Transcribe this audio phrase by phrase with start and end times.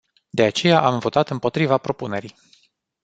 [0.31, 2.35] De aceea, am votat împotriva propunerii.